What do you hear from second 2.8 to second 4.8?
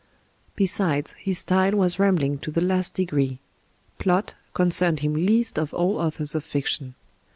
degree. Blot con